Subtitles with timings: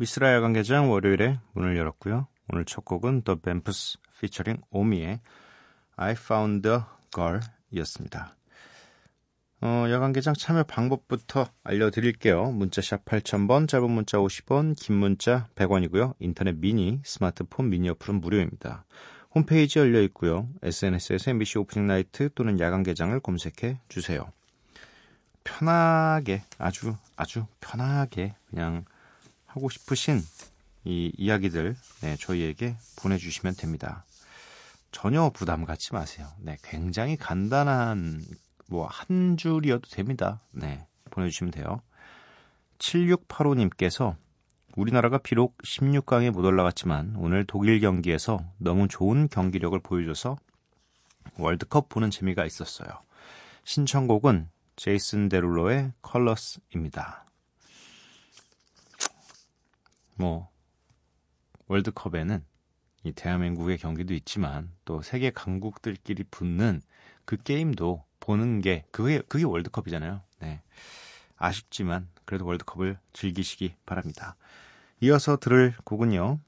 [0.00, 2.26] 미스라 야간개장 월요일에 문을 열었고요.
[2.48, 5.20] 오늘 첫 곡은 The Bamps featuring 오미의
[5.96, 6.78] I Found a
[7.14, 7.40] Girl
[7.70, 8.34] 이었습니다.
[9.60, 12.50] 어, 야간개장 참여 방법부터 알려드릴게요.
[12.50, 16.14] 문자샵 8000번, 짧은 문자 50원, 긴 문자 100원이고요.
[16.18, 18.86] 인터넷 미니, 스마트폰 미니 어플은 무료입니다.
[19.34, 20.48] 홈페이지 열려 있고요.
[20.62, 24.32] SNS에서 MBC 오프닝 나이트 또는 야간개장을 검색해 주세요.
[25.44, 28.86] 편하게, 아주, 아주 편하게 그냥
[29.52, 30.20] 하고 싶으신
[30.84, 34.04] 이 이야기들 네, 저희에게 보내주시면 됩니다.
[34.92, 36.26] 전혀 부담 갖지 마세요.
[36.38, 38.24] 네, 굉장히 간단한
[38.68, 40.40] 뭐 한 줄이어도 됩니다.
[40.52, 41.82] 네, 보내주시면 돼요.
[42.78, 44.16] 7685님께서
[44.76, 50.38] 우리나라가 비록 16강에 못 올라갔지만 오늘 독일 경기에서 너무 좋은 경기력을 보여줘서
[51.36, 52.88] 월드컵 보는 재미가 있었어요.
[53.64, 57.26] 신청곡은 제이슨 데룰로의 컬러스입니다.
[60.20, 60.50] 뭐
[61.68, 62.44] 월드컵에는
[63.04, 66.82] 이 대한민국의 경기도 있지만 또 세계 강국들끼리 붙는
[67.24, 70.20] 그 게임도 보는 게 그게 그게 월드컵이잖아요.
[70.40, 70.60] 네.
[71.36, 74.36] 아쉽지만 그래도 월드컵을 즐기시기 바랍니다.
[75.00, 76.38] 이어서 들을 곡은요.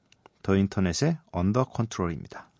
[0.43, 2.51] 더 인터넷의 언더 컨트롤입니다.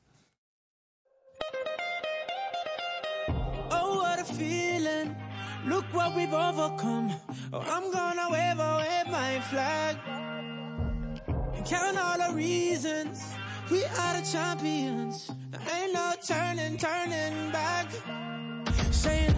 [11.65, 13.23] count all the reasons.
[13.71, 15.31] We are the champions.
[15.51, 17.87] There ain't no turning, turning back.
[18.91, 19.35] Saying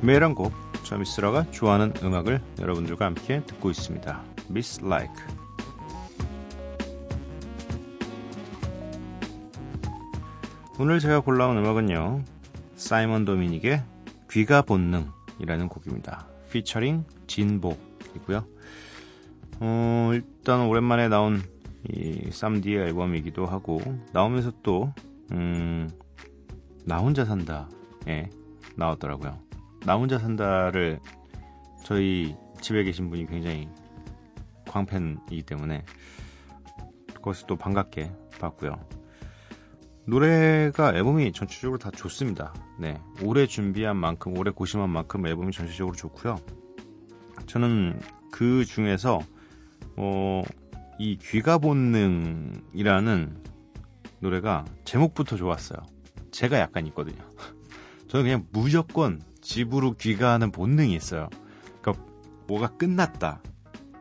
[0.00, 0.52] 매일 한 곡,
[0.84, 4.22] 저 미스라가 좋아하는 음악을 여러분들과 함께 듣고 있습니다.
[4.48, 5.16] Miss Like.
[10.78, 12.22] 오늘 제가 골라온 음악은요.
[12.76, 13.82] 사이먼 도미닉의
[14.30, 16.28] 귀가 본능이라는 곡입니다.
[16.52, 18.46] 피처링 진복이고요.
[19.60, 21.42] 어, 일단 오랜만에 나온
[21.90, 23.80] 이 쌈디의 앨범이기도 하고
[24.12, 24.92] 나오면서 또
[25.32, 25.90] 음,
[26.84, 28.30] 나 혼자 산다에
[28.76, 29.47] 나왔더라고요.
[29.84, 31.00] 나 혼자 산다를
[31.84, 33.68] 저희 집에 계신 분이 굉장히
[34.66, 35.84] 광팬이기 때문에
[37.14, 38.78] 그것을 또 반갑게 봤고요.
[40.06, 42.54] 노래가 앨범이 전체적으로 다 좋습니다.
[42.78, 46.36] 네, 오래 준비한 만큼, 오래 고심한 만큼 앨범이 전체적으로 좋고요.
[47.46, 48.00] 저는
[48.30, 49.20] 그 중에서
[49.96, 50.42] 어,
[50.98, 53.44] 이 귀가 본능이라는
[54.20, 55.78] 노래가 제목부터 좋았어요.
[56.30, 57.22] 제가 약간 있거든요.
[58.08, 61.30] 저는 그냥 무조건 집으로 귀가하는 본능이 있어요.
[61.80, 62.04] 그러니까
[62.46, 63.40] 뭐가 끝났다.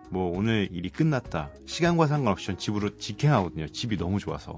[0.09, 1.51] 뭐 오늘 일이 끝났다.
[1.65, 3.67] 시간과 상관없이 전 집으로 직행하거든요.
[3.69, 4.57] 집이 너무 좋아서.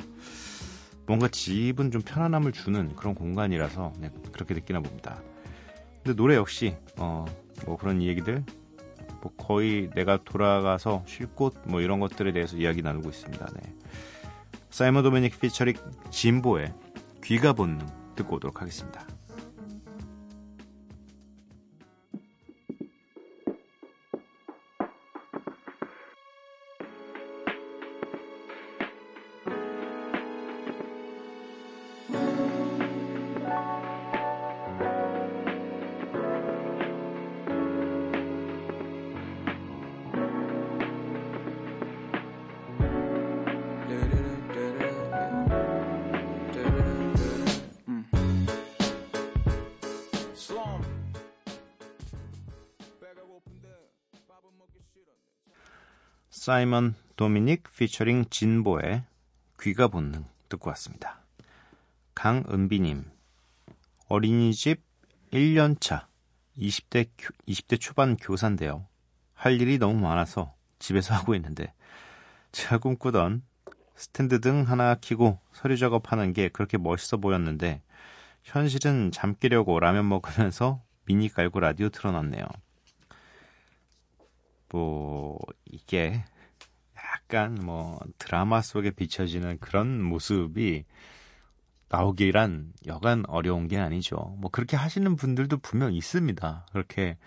[1.06, 5.21] 뭔가 집은 좀 편안함을 주는 그런 공간이라서 네, 그렇게 느끼나 봅니다.
[6.03, 7.25] 근데 노래 역시 어,
[7.68, 8.44] 뭐 그런 얘기들
[9.21, 13.45] 뭐 거의 내가 돌아가서 쉴 곳 뭐 이런 것들에 대해서 이야기 나누고 있습니다.
[13.62, 13.74] 네.
[14.71, 15.75] 사이먼 도메닉 피처링
[16.09, 16.74] 진보의
[17.24, 17.85] 귀가 본능
[18.15, 19.06] 듣고 오도록 하겠습니다.
[56.39, 59.03] 사이먼 도미닉 피처링 진보의
[59.59, 61.19] 귀가 본능 듣고 왔습니다.
[62.15, 63.03] 강은비님,
[64.07, 64.81] 어린이집
[65.33, 66.06] 1년차
[66.57, 67.09] 20대,
[67.45, 68.88] 20대 초반 교사인데요.
[69.33, 71.74] 할 일이 너무 많아서 집에서 하고 있는데
[72.53, 73.44] 제가 꿈꾸던
[73.97, 77.81] 스탠드 등 하나 키고 서류 작업하는 게 그렇게 멋있어 보였는데
[78.44, 82.45] 현실은 잠 깨려고 라면 먹으면서 미니 깔고 라디오 틀어놨네요.
[84.71, 86.24] 뭐 이게
[86.95, 90.86] 약간 뭐 드라마 속에 비춰지는 그런 모습이
[91.89, 94.36] 나오기란 여간 어려운 게 아니죠.
[94.38, 96.68] 뭐 그렇게 하시는 분들도 분명 있습니다.
[96.71, 97.18] 그렇게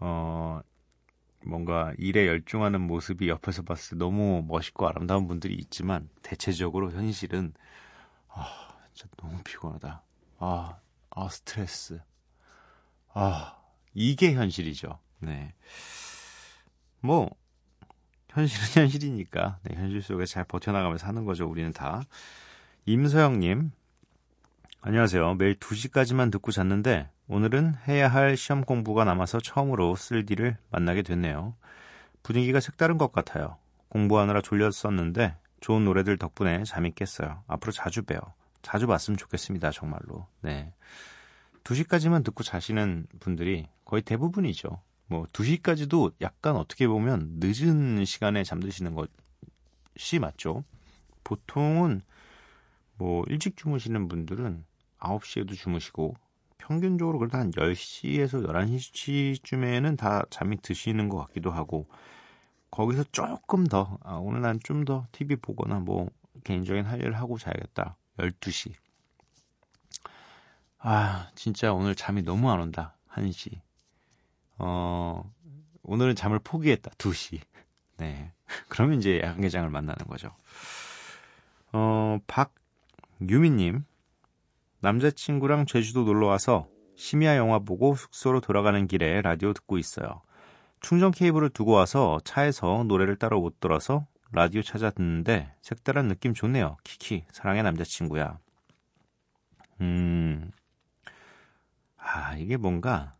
[0.00, 0.60] 어
[1.44, 7.52] 뭔가 일에 열중하는 모습이 옆에서 봤을 때 너무 멋있고 아름다운 분들이 있지만 대체적으로 현실은
[8.28, 8.46] 아
[8.94, 10.02] 진짜 너무 피곤하다.
[10.38, 10.78] 아,
[11.10, 12.00] 아 스트레스.
[13.12, 13.58] 아
[13.92, 14.98] 이게 현실이죠.
[15.18, 15.54] 네.
[17.02, 17.28] 뭐
[18.30, 21.46] 현실은 현실이니까 네, 현실 속에 잘 버텨나가면서 사는 거죠.
[21.48, 22.02] 우리는 다.
[22.86, 23.70] 임서영님
[24.80, 25.34] 안녕하세요.
[25.34, 31.54] 매일 2시까지만 듣고 잤는데 오늘은 해야 할 시험 공부가 남아서 처음으로 쓸디를 만나게 됐네요.
[32.22, 33.58] 분위기가 색다른 것 같아요.
[33.88, 37.42] 공부하느라 졸렸었는데 좋은 노래들 덕분에 잠이 깼어요.
[37.46, 38.20] 앞으로 자주 봬요.
[38.62, 39.70] 자주 봤으면 좋겠습니다.
[39.70, 40.26] 정말로.
[40.40, 40.72] 네.
[41.64, 44.80] 2시까지만 듣고 자시는 분들이 거의 대부분이죠.
[45.12, 50.64] 뭐 2시까지도 약간 어떻게 보면 늦은 시간에 잠드시는 것이 맞죠.
[51.24, 52.00] 보통은
[52.96, 54.64] 뭐 일찍 주무시는 분들은
[55.00, 56.14] 9시에도 주무시고
[56.58, 61.88] 평균적으로 그래도 한 10시에서 11시쯤에는 다 잠이 드시는 것 같기도 하고
[62.70, 66.08] 거기서 조금 더 아, 오늘 난 좀 더 TV 보거나 뭐
[66.44, 67.96] 개인적인 할 일을 하고 자야겠다.
[68.18, 68.72] 12시.
[70.78, 72.96] 아, 진짜 오늘 잠이 너무 안 온다.
[73.10, 73.60] 1시.
[74.58, 75.30] 어,
[75.82, 76.90] 오늘은 잠을 포기했다.
[76.92, 77.40] 2시.
[77.98, 78.32] 네.
[78.68, 80.30] 그러면 이제 야간개장을 만나는 거죠.
[81.72, 83.84] 어, 박유미님.
[84.80, 86.66] 남자친구랑 제주도 놀러 와서
[86.96, 90.22] 심야 영화 보고 숙소로 돌아가는 길에 라디오 듣고 있어요.
[90.80, 96.76] 충전 케이블을 두고 와서 차에서 노래를 따로 못 들어서 라디오 찾아 듣는데 색다른 느낌 좋네요.
[96.82, 98.38] 키키, 사랑의 남자친구야.
[99.80, 100.50] 음,
[101.96, 103.14] 아, 이게 뭔가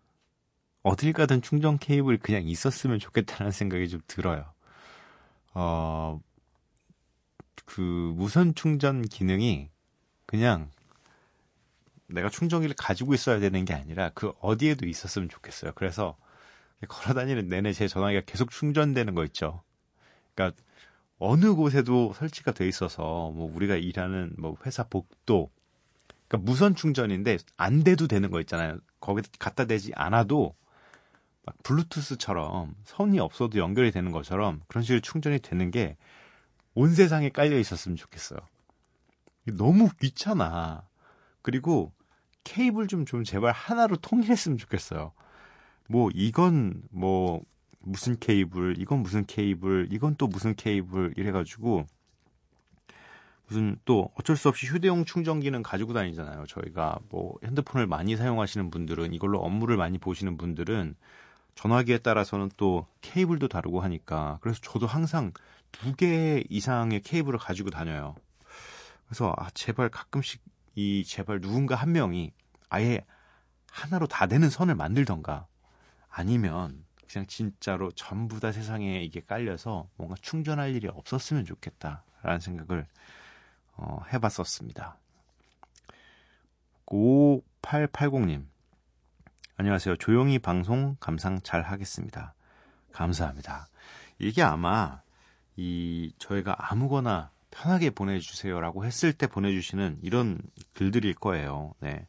[0.83, 4.53] 어딜 가든 충전 케이블 그냥 있었으면 좋겠다는 생각이 좀 들어요.
[5.55, 6.21] 어,
[7.65, 7.81] 그
[8.17, 9.71] 무선 충전 기능이
[10.27, 10.71] 그냥
[12.07, 15.73] 내가 충전기를 가지고 있어야 되는 게 아니라 그 어디에도 있었으면 좋겠어요.
[15.75, 16.17] 그래서
[16.89, 19.63] 걸어 다니는 내내 제 전화기가 계속 충전되는 거 있죠.
[20.35, 20.61] 그러니까
[21.19, 25.51] 어느 곳에도 설치가 돼 있어서 뭐 우리가 일하는 뭐 회사 복도
[26.27, 28.79] 그러니까 무선 충전인데 안 돼도 되는 거 있잖아요.
[29.01, 30.57] 거기 갖다 대지 않아도
[31.45, 35.97] 막 블루투스처럼 선이 없어도 연결이 되는 것처럼 그런 식으로 충전이 되는 게
[36.75, 38.39] 온 세상에 깔려 있었으면 좋겠어요.
[39.45, 40.87] 너무 귀찮아.
[41.43, 41.93] 그리고
[42.45, 45.13] 케이블 좀, 좀 제발 하나로 통일했으면 좋겠어요.
[45.89, 47.43] 뭐, 이건 뭐,
[47.81, 51.87] 무슨 케이블, 이건 무슨 케이블, 이건 또 무슨 케이블, 이래가지고,
[53.47, 56.47] 무슨 또 어쩔 수 없이 휴대용 충전기는 가지고 다니잖아요.
[56.47, 60.95] 저희가 뭐 핸드폰을 많이 사용하시는 분들은 이걸로 업무를 많이 보시는 분들은
[61.55, 65.33] 전화기에 따라서는 또 케이블도 다르고 하니까 그래서 저도 항상
[65.73, 68.15] 두 개 이상의 케이블을 가지고 다녀요.
[69.07, 70.43] 그래서 아 제발 가끔씩
[70.75, 72.33] 이 제발 누군가 한 명이
[72.69, 73.05] 아예
[73.71, 75.47] 하나로 다 되는 선을 만들던가
[76.09, 82.87] 아니면 그냥 진짜로 전부 다 세상에 이게 깔려서 뭔가 충전할 일이 없었으면 좋겠다라는 생각을
[83.75, 84.99] 어, 해봤었습니다.
[86.87, 88.47] 5880님
[89.57, 89.97] 안녕하세요.
[89.97, 92.35] 조용히 방송 감상 잘 하겠습니다.
[92.91, 93.69] 감사합니다.
[94.19, 95.03] 이게 아마
[95.57, 100.41] 이 저희가 아무거나 편하게 보내주세요라고 했을 때 보내주시는 이런
[100.73, 101.75] 글들일 거예요.
[101.81, 102.07] 네.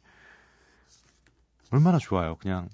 [1.70, 2.36] 얼마나 좋아요.
[2.36, 2.70] 그냥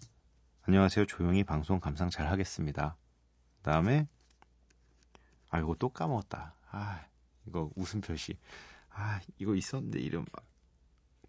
[0.63, 1.07] 안녕하세요.
[1.07, 2.97] 조용히 방송 감상 잘 하겠습니다.
[3.63, 4.07] 다음에
[5.51, 6.55] 아 이거 또 까먹었다.
[6.71, 7.05] 아
[7.45, 8.39] 이거 웃음 표시.
[8.91, 10.25] 아 이거 있었는데 이름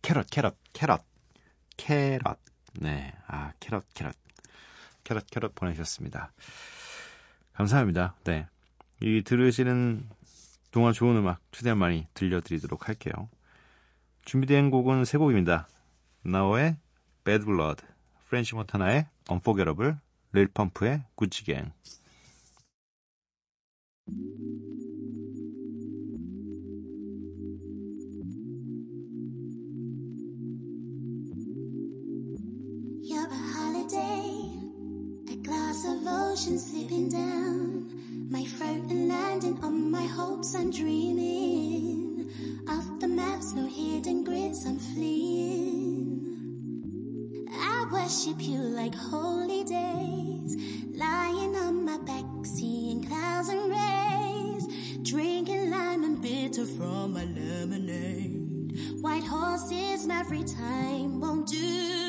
[0.04, 1.04] caret caret caret
[1.76, 3.14] caret 네.
[3.28, 4.16] 아 caret caret
[5.04, 6.32] caret caret 보내셨습니다.
[7.54, 8.16] 감사합니다.
[8.24, 8.48] 네.
[9.02, 10.08] 이 들으시는
[10.72, 13.30] 동안 좋은 음악 최대한 많이 들려드리도록 할게요.
[14.26, 15.68] 준비된 곡은 세 곡입니다.
[16.24, 16.78] 나오의
[17.24, 17.84] Bad Blood,
[18.28, 19.96] 프렌치 몬타나의 Unforgettable,
[20.34, 21.72] 릴 펌프의 Gucci Gang.
[36.32, 38.30] Ocean slipping down.
[38.30, 42.32] My Ferdinand on my hopes I'm dreaming.
[42.70, 46.38] Off the maps, no hidden grids, I'm fleeing.
[47.52, 50.56] I worship you like holy days.
[50.96, 54.68] Lying on my back, seeing clouds and rays.
[55.02, 58.80] Drinking lime and bitter from my lemonade.
[59.02, 62.01] White horses every time won't do.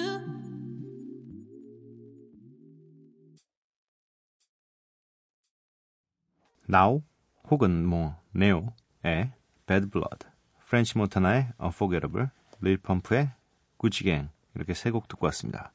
[6.68, 7.02] 나오
[7.50, 9.32] 혹은 뭐 네오의
[9.66, 10.26] Bad Blood,
[10.66, 12.28] 프렌치 몬타나의 Unforgettable,
[12.60, 13.30] 릴 펌프의
[13.76, 15.72] Gucci Gang 이렇게 세 곡 듣고 왔습니다.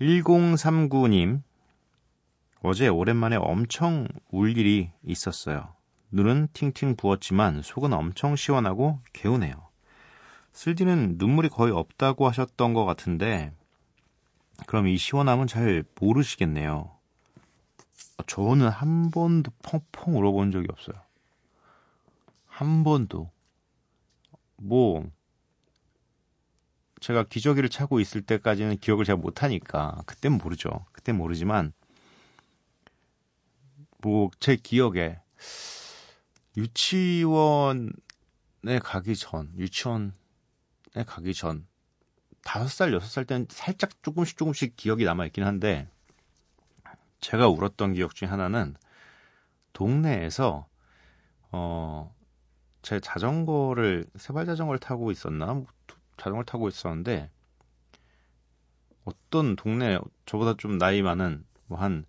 [0.00, 1.42] 1039님
[2.62, 5.74] 어제 오랜만에 엄청 울 일이 있었어요.
[6.10, 9.54] 눈은 팅팅 부었지만 속은 엄청 시원하고 개운해요.
[10.52, 13.52] 쓸디는 눈물이 거의 없다고 하셨던 것 같은데
[14.66, 16.90] 그럼 이 시원함은 잘 모르시겠네요.
[18.26, 20.96] 저는 한 번도 펑펑 울어본 적이 없어요.
[22.46, 23.30] 한 번도.
[24.56, 25.10] 뭐,
[27.00, 30.86] 제가 기저귀를 차고 있을 때까지는 기억을 잘 못하니까, 그땐 모르죠.
[30.92, 31.72] 그땐 모르지만,
[33.98, 35.18] 뭐, 제 기억에,
[36.56, 37.90] 유치원에
[38.82, 40.12] 가기 전, 유치원에
[41.06, 41.66] 가기 전,
[42.44, 45.88] 다섯 살, 여섯 살 때는 살짝 조금씩 조금씩 기억이 남아있긴 한데,
[47.22, 48.74] 제가 울었던 기억 중에 하나는
[49.72, 50.66] 동네에서
[51.52, 52.14] 어,
[52.82, 55.66] 제 자전거를 세발 자전거를 타고 있었나 뭐,
[56.18, 57.30] 자전거를 타고 있었는데
[59.04, 62.04] 어떤 동네 저보다 좀 나이 많은 뭐 한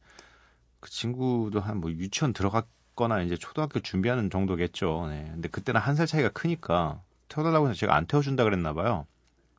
[0.79, 5.07] 그 친구도 한 뭐 유치원 들어갔거나 이제 초등학교 준비하는 정도겠죠.
[5.09, 5.29] 네.
[5.33, 9.07] 근데 그때는 한 살 차이가 크니까 태워달라고 해서 제가 안 태워준다 그랬나 봐요.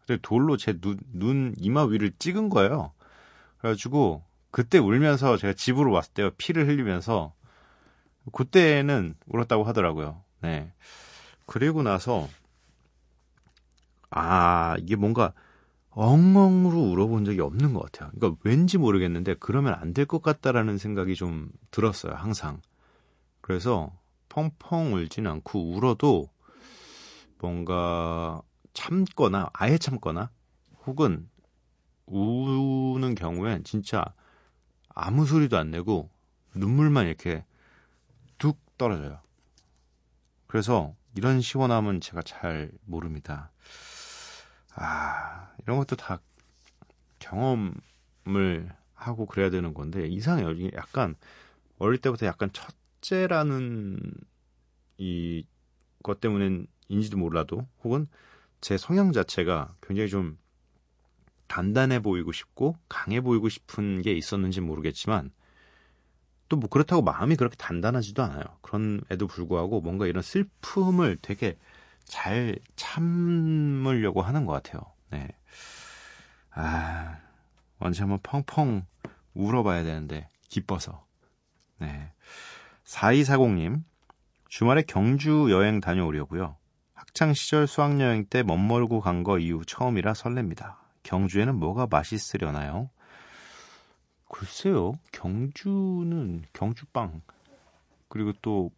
[0.06, 2.92] 근데 돌로 제 눈, 눈 이마 위를 찍은 거예요.
[3.58, 4.22] 그래가지고
[4.54, 6.30] 그때 울면서 제가 집으로 왔을 때요.
[6.38, 7.34] 피를 흘리면서
[8.32, 10.22] 그때는 울었다고 하더라고요.
[10.42, 10.72] 네.
[11.44, 12.28] 그리고 나서
[14.10, 15.32] 아, 이게 뭔가
[15.90, 18.12] 엉엉으로 울어본 적이 없는 것 같아요.
[18.14, 22.14] 그러니까 왠지 모르겠는데 그러면 안 될 것 같다라는 생각이 좀 들었어요.
[22.14, 22.60] 항상.
[23.40, 23.90] 그래서
[24.28, 26.28] 펑펑 울지는 않고 울어도
[27.40, 28.40] 뭔가
[28.72, 30.30] 참거나 아예 참거나
[30.86, 31.28] 혹은
[32.06, 34.04] 우는 경우엔 진짜
[34.94, 36.10] 아무 소리도 안 내고
[36.54, 37.44] 눈물만 이렇게
[38.38, 39.20] 뚝 떨어져요.
[40.46, 43.50] 그래서 이런 시원함은 제가 잘 모릅니다.
[44.74, 46.20] 아, 이런 것도 다
[47.18, 50.52] 경험을 하고 그래야 되는 건데 이상해요.
[50.52, 51.16] 이게 약간
[51.78, 53.98] 어릴 때부터 약간 첫째라는
[54.98, 55.44] 이
[56.04, 58.06] 것 때문인지도 몰라도 혹은
[58.60, 60.38] 제 성향 자체가 굉장히 좀
[61.48, 65.30] 단단해 보이고 싶고 강해 보이고 싶은 게 있었는지 모르겠지만
[66.48, 68.42] 또 뭐 그렇다고 마음이 그렇게 단단하지도 않아요.
[68.62, 71.56] 그런에도 불구하고 뭔가 이런 슬픔을 되게
[72.04, 74.82] 잘 참으려고 하는 것 같아요.
[75.10, 75.28] 네.
[76.50, 77.18] 아,
[77.78, 78.84] 언제 한번 펑펑
[79.34, 81.04] 울어봐야 되는데, 기뻐서.
[81.78, 82.12] 네.
[82.84, 83.82] 4240님,
[84.48, 86.56] 주말에 경주 여행 다녀오려고요.
[86.94, 90.76] 학창시절 수학여행 때 멋멀고 간 거 이후 처음이라 설렙니다.
[91.04, 92.90] 경주에는 뭐가 맛있으려나요?
[94.28, 97.22] 글쎄요, 경주는 경주빵
[98.08, 98.72] 그리고 또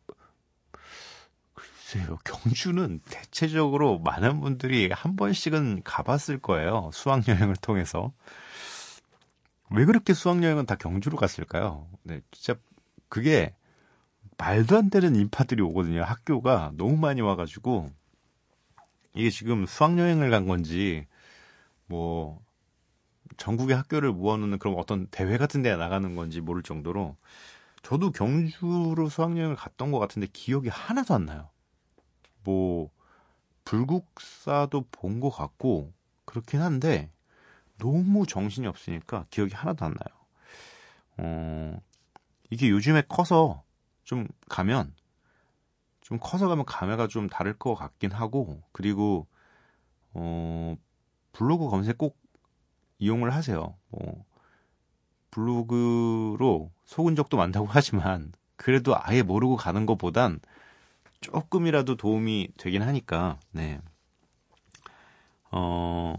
[1.55, 6.91] 글쎄요, 경주는 대체적으로 많은 분들이 한 번씩은 가봤을 거예요.
[6.93, 8.13] 수학 여행을 통해서.
[9.71, 11.89] 왜 그렇게 수학 여행은 다 경주로 갔을까요?
[12.03, 12.59] 네, 진짜
[13.09, 13.55] 그게
[14.37, 16.03] 말도 안 되는 인파들이 오거든요.
[16.03, 17.91] 학교가 너무 많이 와가지고
[19.15, 21.07] 이게 지금 수학 여행을 간 건지
[21.87, 22.41] 뭐
[23.37, 27.17] 전국의 학교를 모아놓는 그런 어떤 대회 같은 데 나가는 건지 모를 정도로
[27.83, 31.51] 저도 경주로 수학여행을 갔던 것 같은데 기억이 하나도 안 나요.
[32.45, 32.91] 뭐
[33.65, 35.93] 불국사도 본 것 같고
[36.27, 37.11] 그렇긴 한데
[37.79, 40.17] 너무 정신이 없으니까 기억이 하나도 안 나요.
[41.19, 41.81] 어,
[42.51, 43.65] 이게 요즘에 커서
[44.05, 44.95] 좀 가면
[46.01, 49.27] 좀 커서 가면 감회가 좀 다를 것 같긴 하고 그리고
[50.15, 50.77] 어
[51.37, 52.19] 블로그 검색 꼭
[52.99, 53.77] 이용을 하세요.
[53.91, 54.25] 뭐
[55.31, 60.41] 블로그로 속은 적도 많다고 하지만 그래도 아예 모르고 가는 것보단
[61.21, 63.83] 조금이라도 도움이 되긴 하니까 네.
[65.51, 66.17] 어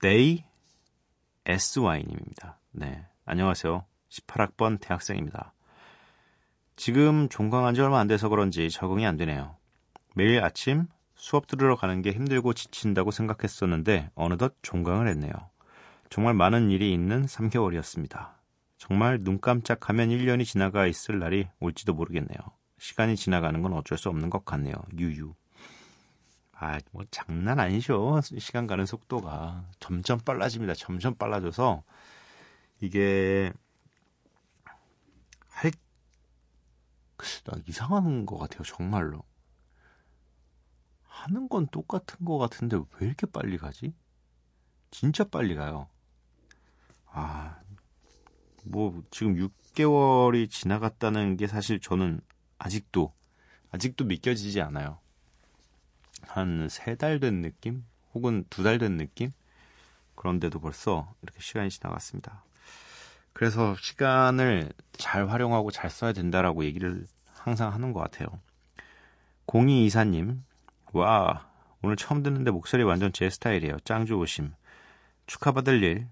[0.00, 0.42] 데이
[1.44, 2.58] SY님입니다.
[2.72, 3.06] 네.
[3.26, 3.84] 안녕하세요.
[4.08, 5.52] 18학번 대학생입니다.
[6.74, 9.56] 지금 종강한 지 얼마 안 돼서 그런지 적응이 안 되네요.
[10.14, 15.32] 매일 아침 수업 들으러 가는 게 힘들고 지친다고 생각했었는데 어느덧 종강을 했네요.
[16.10, 18.36] 정말 많은 일이 있는 3개월이었습니다.
[18.78, 22.38] 정말 눈 깜짝하면 1년이 지나가 있을 날이 올지도 모르겠네요.
[22.78, 24.74] 시간이 지나가는 건 어쩔 수 없는 것 같네요.
[24.96, 25.34] 유유.
[26.52, 28.20] 아, 뭐 장난 아니죠.
[28.38, 30.74] 시간 가는 속도가 점점 빨라집니다.
[30.74, 31.82] 점점 빨라져서
[32.80, 33.52] 이게
[35.48, 35.72] 할나
[37.66, 38.62] 이상한 것 같아요.
[38.62, 39.22] 정말로.
[41.26, 43.92] 하는 건 똑같은 것 같은데 왜 이렇게 빨리 가지?
[44.90, 45.88] 진짜 빨리 가요.
[47.06, 47.58] 아,
[48.64, 52.20] 뭐 지금 6개월이 지나갔다는 게 사실 저는
[52.58, 53.12] 아직도
[53.72, 54.98] 아직도 믿겨지지 않아요.
[56.28, 57.84] 한 세 달 된 느낌?
[58.14, 59.32] 혹은 두 달 된 느낌?
[60.14, 62.44] 그런데도 벌써 이렇게 시간이 지나갔습니다.
[63.32, 68.28] 그래서 시간을 잘 활용하고 잘 써야 된다라고 얘기를 항상 하는 것 같아요.
[69.46, 70.40] 0224님,
[70.96, 71.46] 와,
[71.82, 73.78] 오늘 처음 듣는데 목소리 완전 제 스타일이에요.
[73.84, 74.54] 짱 좋으심.
[75.26, 76.08] 축하받을 일.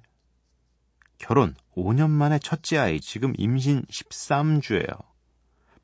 [1.16, 5.02] 결혼 5년 만에 첫째 아이, 지금 임신 13주예요.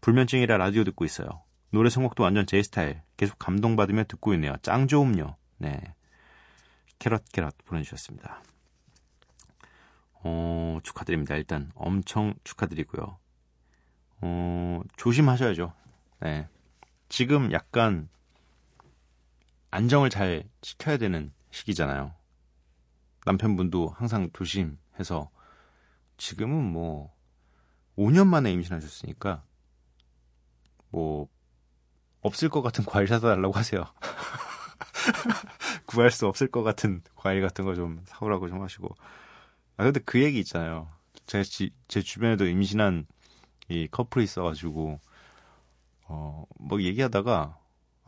[0.03, 1.43] 불면증이라 라디오 듣고 있어요.
[1.71, 3.01] 노래 선곡도 완전 제 스타일.
[3.17, 4.55] 계속 감동받으며 듣고 있네요.
[4.61, 5.37] 짱 좋음요.
[5.59, 5.81] 네.
[6.99, 8.43] 캐럿 캐럿 보내주셨습니다.
[10.23, 11.37] 어, 축하드립니다.
[11.37, 13.19] 일단 엄청 축하드리고요.
[14.21, 15.73] 어, 조심하셔야죠.
[16.21, 16.49] 네.
[17.09, 18.11] 지금 약간
[19.71, 22.15] 안정을 잘 지켜야 되는 시기잖아요.
[23.27, 25.31] 남편분도 항상 조심해서
[26.17, 27.15] 지금은 뭐
[27.97, 29.43] 5년 만에 임신하셨으니까
[30.91, 31.29] 뭐
[32.23, 33.85] 없을 것 같은 과일 사다 달라고 하세요.
[35.87, 38.95] 구할 수 없을 것 같은 과일 같은 거 좀 사오라고 좀 하시고.
[39.77, 40.89] 아 근데 그 얘기 있잖아요.
[41.27, 41.43] 제,
[41.89, 43.07] 제 주변에도 임신한
[43.69, 45.01] 이 커플이 있어가지고
[46.07, 47.59] 어뭐 얘기하다가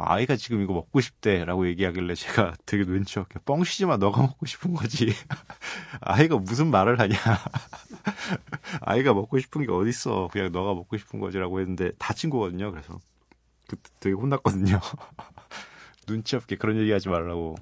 [0.05, 4.75] 아이가 지금 이거 먹고 싶대라고 얘기하길래 제가 되게 눈치 없게 뻥치지 마 너가 먹고 싶은
[4.75, 5.13] 거지.
[6.01, 7.17] 아이가 무슨 말을 하냐.
[8.83, 10.29] 아이가 먹고 싶은 게 어딨어.
[10.33, 12.71] 그냥 너가 먹고 싶은 거지라고 했는데 다 친구거든요.
[12.71, 12.99] 그래서
[13.69, 14.81] 그때 되게 혼났거든요.
[16.07, 17.57] 눈치 없게 그런 얘기 하지 말라고.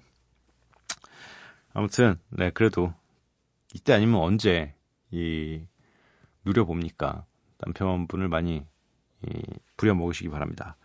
[1.73, 2.93] 아무튼 네 그래도
[3.75, 4.75] 이때 아니면 언제
[5.11, 5.63] 이
[6.45, 7.25] 누려봅니까?
[7.59, 8.65] 남편분을 많이
[9.27, 9.43] 이
[9.77, 10.77] 부려먹으시기 바랍니다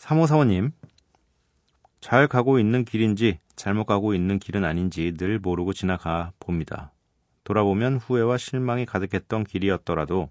[0.00, 0.72] 3545님,
[2.00, 6.92] 잘 가고 있는 길인지 잘못 가고 있는 길은 아닌지 늘 모르고 지나가 봅니다.
[7.44, 10.30] 돌아보면 후회와 실망이 가득했던 길이었더라도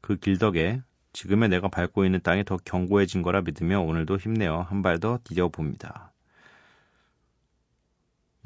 [0.00, 0.80] 그 길 덕에
[1.12, 6.12] 지금의 내가 밟고 있는 땅이 더 견고해진 거라 믿으며 오늘도 힘내어 한 발 더 디뎌봅니다.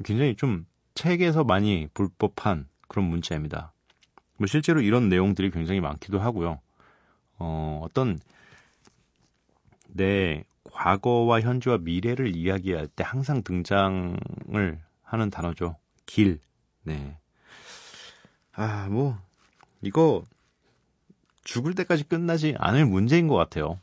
[0.03, 3.71] 굉장히 좀 책에서 많이 볼 법한 그런 문자입니다.
[4.37, 6.59] 뭐 실제로 이런 내용들이 굉장히 많기도 하고요.
[7.37, 8.17] 어, 어떤
[9.87, 15.77] 내 과거와 현재와 미래를 이야기할 때 항상 등장을 하는 단어죠.
[16.05, 16.39] 길.
[16.83, 17.17] 네.
[18.53, 19.17] 아, 뭐,
[19.81, 20.23] 이거
[21.43, 23.79] 죽을 때까지 끝나지 않을 문제인 것 같아요.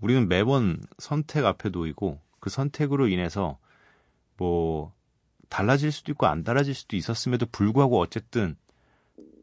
[0.00, 3.58] 우리는 매번 선택 앞에 놓이고 그 선택으로 인해서
[4.36, 4.92] 뭐
[5.48, 8.56] 달라질 수도 있고 안 달라질 수도 있었음에도 불구하고 어쨌든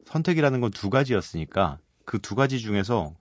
[0.05, 3.15] 선택이라는 건 두 가지였으니까 그 두 가지 중에서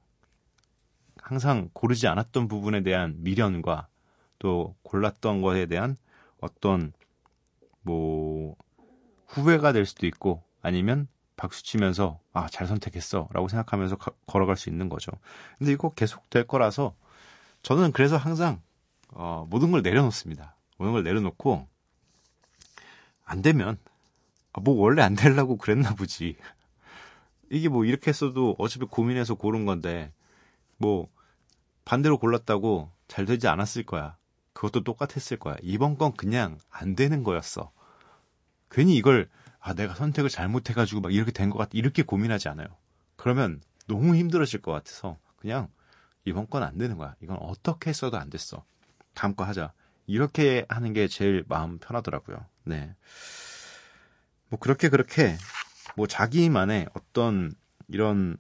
[1.33, 3.89] 항상 고르지 않았던 부분에 대한 미련과
[4.39, 5.97] 또 골랐던 것에 대한
[6.43, 6.93] 어떤
[7.81, 8.55] 뭐
[9.29, 14.91] 후회가 될 수도 있고 아니면 박수 치면서 아 잘 선택했어라고 생각하면서 가, 걸어갈 수 있는
[14.91, 15.11] 거죠.
[15.57, 16.95] 근데 이거 계속 될 거라서
[17.63, 18.61] 저는 그래서 항상
[19.09, 20.55] 어, 모든 걸 내려놓습니다.
[20.77, 21.67] 모든 걸 내려놓고
[23.25, 23.79] 안 되면
[24.53, 26.37] 아, 뭐 원래 안 되려고 그랬나 보지.
[27.49, 30.13] 이게 뭐 이렇게 했어도 어차피 고민해서 고른 건데
[30.77, 31.09] 뭐
[31.85, 34.17] 반대로 골랐다고 잘 되지 않았을 거야.
[34.53, 35.57] 그것도 똑같았을 거야.
[35.63, 37.73] 이번 건 그냥 안 되는 거였어.
[38.71, 39.29] 괜히 이걸
[39.61, 42.67] 아 내가 선택을 잘못해가지고 막 이렇게 된 것 같아 이렇게 고민하지 않아요.
[43.17, 45.69] 그러면 너무 힘들어질 것 같아서 그냥
[46.25, 47.15] 이번 건 안 되는 거야.
[47.21, 48.65] 이건 어떻게 했어도 안 됐어.
[49.15, 49.73] 다음 거 하자.
[50.07, 52.45] 이렇게 하는 게 제일 마음 편하더라고요.
[52.65, 52.95] 네.
[54.49, 55.37] 뭐 그렇게 그렇게
[55.97, 57.53] 뭐 자기만의 어떤
[57.89, 58.37] 이런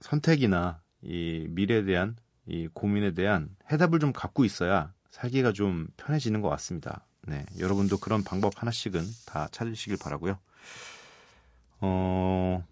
[0.00, 6.48] 선택이나 이 미래에 대한 이 고민에 대한 해답을 좀 갖고 있어야 살기가 좀 편해지는 것
[6.50, 7.06] 같습니다.
[7.22, 10.38] 네, 여러분도 그런 방법 하나씩은 다 찾으시길 바라고요.
[11.80, 12.64] 어,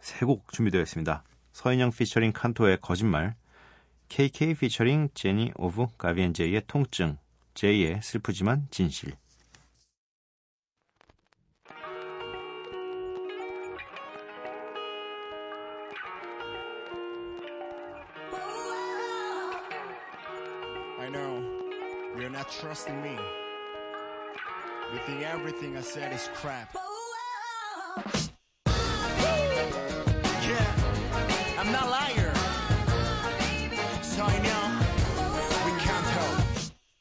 [0.00, 1.22] 세 곡 준비되어 있습니다.
[1.52, 3.34] 서인영 피처링 칸토의 거짓말,
[4.08, 7.16] KK 피처링 제니 of 가비엔제이의 통증,
[7.54, 9.14] 제이의 슬프지만 진실.
[22.50, 23.16] trust in me.
[24.92, 26.74] You think everything I said is crap.
[30.48, 30.66] Yeah,
[31.58, 32.34] I'm not liar.
[34.02, 34.64] So I know
[35.64, 36.40] we can't help.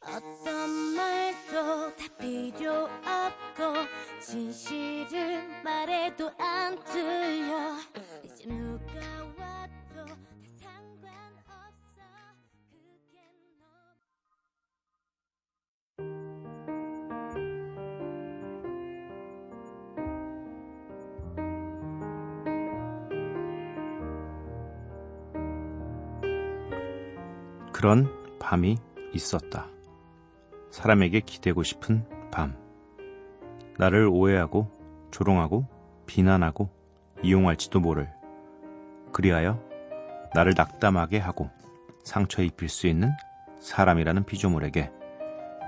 [0.06, 3.88] 어떤 말도 다 필요 없고
[4.22, 7.76] 진실을 말해도 안 들려.
[8.24, 8.99] 이제 누가
[27.80, 28.78] 그런 밤이
[29.14, 29.70] 있었다.
[30.70, 32.58] 사람에게 기대고 싶은 밤.
[33.78, 34.70] 나를 오해하고
[35.12, 35.66] 조롱하고
[36.06, 36.70] 비난하고
[37.24, 38.12] 이용할지도 모를.
[39.14, 39.64] 그리하여
[40.36, 41.50] 나를 낙담하게 하고
[42.04, 43.12] 상처 입힐 수 있는
[43.62, 44.92] 사람이라는 피조물에게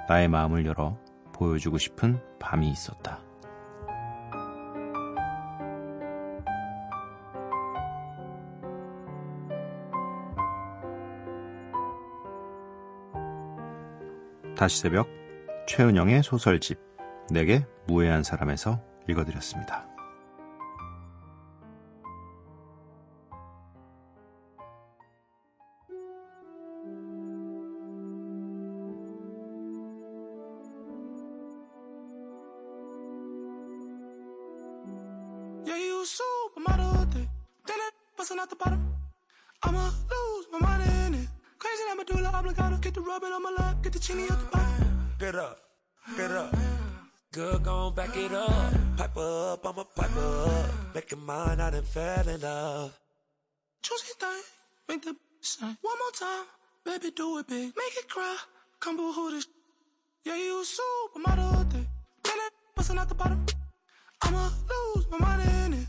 [0.09, 0.97] 나의 마음을 열어
[1.31, 3.21] 보여주고 싶은 밤이 있었다.
[14.61, 15.09] 다시 새벽
[15.67, 16.77] 최은영의 소설집
[17.31, 19.90] 내게 무해한 사람에서 읽어드렸습니다.
[57.11, 57.73] Baby, do it big.
[57.75, 58.37] Make it cry.
[58.79, 59.47] Come boo who this.
[60.23, 61.69] Yeah, you a supermodel eh?
[61.69, 61.87] thing.
[62.23, 63.45] Then it busting out the bottom.
[64.21, 64.49] I'ma
[64.95, 65.87] lose my mind in it.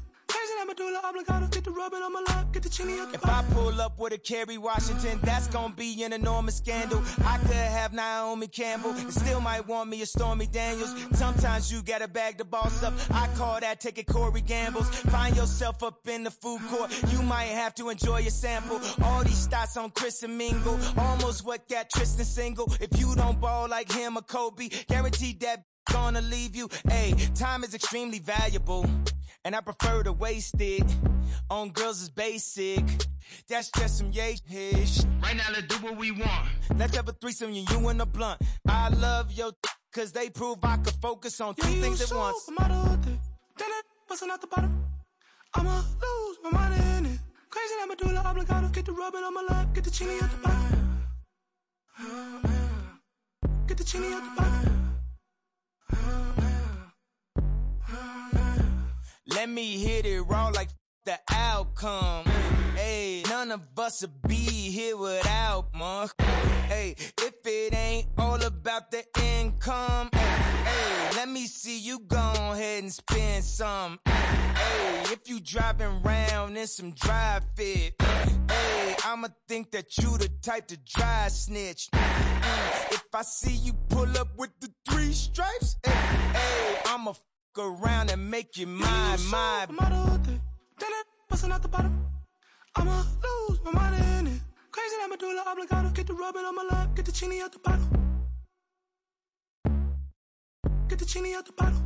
[0.76, 1.48] Crazy that medulla oblongata.
[1.50, 2.52] Get the rubbing on my lap.
[2.52, 5.74] Get the chini out the If I pull up with a Kerry Washington, that's gonna
[5.74, 7.02] be an enormous scandal.
[7.24, 10.94] I could have Naomi Campbell, and still might want me a Stormy Daniels.
[11.12, 12.94] Sometimes you gotta bag the boss up.
[13.10, 14.88] I call that taking Corey Gambles.
[14.88, 18.80] Find yourself up in the food court, you might have to enjoy your sample.
[19.04, 22.72] All these stats on Chris and Mingle, almost what got Tristan single.
[22.80, 26.68] If you don't ball like him or Kobe, guaranteed that gonna leave you.
[26.88, 28.86] Hey, time is extremely valuable,
[29.44, 30.84] and I prefer to waste it
[31.50, 32.84] on girls is basic.
[33.48, 35.04] That's just some yay ish.
[35.22, 36.48] Right now, let's do what we want.
[36.76, 38.40] Let's have a threesome, you, you and a blunt.
[38.68, 39.52] I love your
[39.94, 42.36] cause they prove I could focus on two Yeah, you things at once.
[42.48, 43.20] supermodel thing.
[43.58, 44.84] Then it busting out the bottom.
[45.54, 47.20] I'ma lose my mind in it.
[47.50, 48.70] Crazy that medulla oblongata.
[48.72, 49.74] Get the rubbing on my lap.
[49.74, 50.78] Get the chini out the bottom.
[53.66, 54.71] Get the chini out the bottom.
[59.52, 60.68] Me hit it raw like
[61.04, 62.24] the outcome.
[62.74, 66.14] Hey, none of us would be here without Mark.
[66.68, 72.82] Hey, if it ain't all about the income, hey, let me see you go ahead
[72.82, 73.98] and spend some.
[74.06, 80.28] Hey, if you driving round in some dry fit, hey, I'ma think that you the
[80.40, 81.88] type to dry snitch.
[81.92, 87.12] Mm, If I see you pull up with the three stripes, hey, I'ma
[87.58, 89.68] around and make you mine, mine.
[89.68, 90.40] Supermodel thing.
[90.78, 92.06] Then it busting out the bottom.
[92.76, 93.04] I'ma
[93.48, 94.40] lose my mind in it.
[94.70, 95.90] Crazy that medulla oblongata.
[95.94, 96.94] Get the rubbing on my lap.
[96.94, 97.88] Get the chini out the bottom.
[100.88, 101.82] Get the chini out the bottom.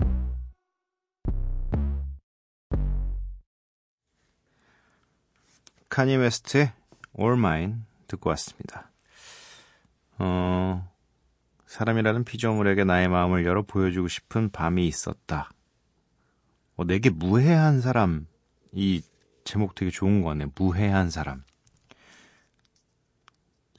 [5.89, 6.73] 카니 웨스트의
[7.19, 7.77] All Mine
[8.09, 8.91] 듣고 왔습니다.
[10.19, 10.89] 어,
[11.67, 15.49] 사람이라는 피조물에게 나의 마음을 열어 보여주고 싶은 밤이 있었다.
[16.77, 18.27] 어, 내게 무해한 사람.
[18.73, 19.03] 이
[19.45, 20.47] 제목 되게 좋은 거 같네.
[20.55, 21.43] 무해한 사람.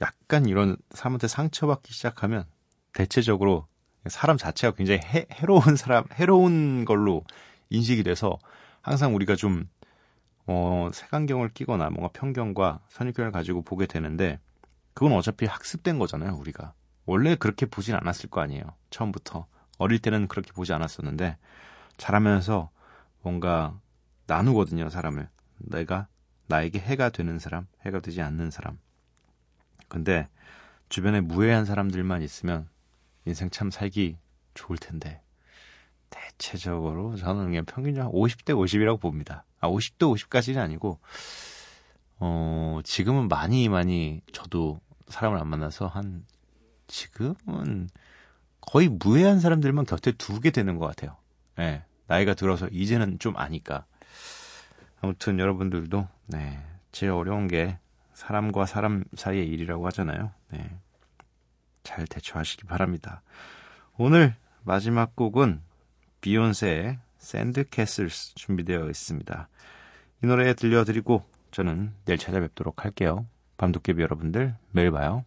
[0.00, 2.44] 약간 이런 사람한테 상처받기 시작하면
[2.92, 3.66] 대체적으로
[4.06, 7.24] 사람 자체가 굉장히 해, 해로운 사람, 해로운 걸로
[7.70, 8.38] 인식이 돼서
[8.80, 9.68] 항상 우리가 좀
[10.46, 14.38] 어, 색안경을 끼거나 뭔가 편견과 선입견을 가지고 보게 되는데
[14.94, 16.72] 그건 어차피 학습된 거잖아요, 우리가.
[17.04, 18.64] 원래 그렇게 보진 않았을 거 아니에요.
[18.90, 19.46] 처음부터.
[19.78, 21.36] 어릴 때는 그렇게 보지 않았었는데
[21.98, 22.70] 자라면서
[23.22, 23.78] 뭔가
[24.26, 25.28] 나누거든요, 사람을.
[25.58, 26.08] 내가
[26.46, 28.78] 나에게 해가 되는 사람, 해가 되지 않는 사람.
[29.88, 30.28] 근데
[30.88, 32.68] 주변에 무해한 사람들만 있으면
[33.24, 34.16] 인생 참 살기
[34.54, 35.20] 좋을 텐데
[36.10, 39.44] 대체적으로 저는 그냥 평균 한 50대 50이라고 봅니다.
[39.60, 40.98] 아, 50대 50까지는 아니고,
[42.20, 46.24] 어, 지금은 많이 많이 저도 사람을 안 만나서 한,
[46.86, 47.88] 지금은
[48.60, 51.16] 거의 무해한 사람들만 곁에 두게 되는 것 같아요.
[51.58, 51.84] 예.
[52.08, 53.84] 나이가 들어서 이제는 좀 아니까.
[55.00, 56.60] 아무튼 여러분들도, 네.
[56.90, 57.78] 제일 어려운 게
[58.14, 60.32] 사람과 사람 사이의 일이라고 하잖아요.
[60.50, 60.78] 네.
[61.84, 63.22] 잘 대처하시기 바랍니다.
[63.96, 65.60] 오늘 마지막 곡은
[66.20, 69.48] 비욘세의 Sandcastles 준비되어 있습니다.
[70.22, 73.26] 이 노래 들려드리고 저는 내일 찾아뵙도록 할게요.
[73.56, 75.24] 밤도깨비 여러분들 매일 봐요.